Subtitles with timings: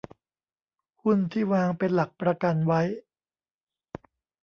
[1.03, 2.81] หุ้นที่วางเป็นหลักประกันไว้